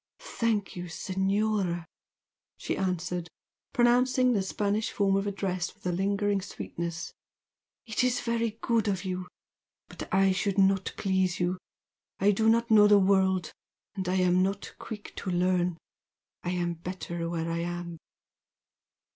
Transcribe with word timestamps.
"Thank 0.39 0.75
you, 0.75 0.87
Senora!" 0.87 1.85
she 2.57 2.75
answered, 2.75 3.29
pronouncing 3.71 4.33
the 4.33 4.41
Spanish 4.41 4.89
form 4.89 5.15
of 5.15 5.27
address 5.27 5.75
with 5.75 5.85
a 5.85 5.91
lingering 5.91 6.41
sweetness, 6.41 7.13
"It 7.85 8.03
is 8.03 8.19
very 8.19 8.57
good 8.61 8.87
of 8.87 9.05
you! 9.05 9.27
But 9.89 10.11
I 10.11 10.31
should 10.31 10.57
not 10.57 10.91
please 10.97 11.39
you. 11.39 11.59
I 12.19 12.31
do 12.31 12.49
not 12.49 12.71
know 12.71 12.87
the 12.87 12.97
world, 12.97 13.51
and 13.93 14.09
I 14.09 14.15
am 14.15 14.41
not 14.41 14.73
quick 14.79 15.13
to 15.17 15.29
learn. 15.29 15.77
I 16.41 16.49
am 16.49 16.73
better 16.73 17.29
where 17.29 17.47
I 17.51 17.59
am." 17.59 17.99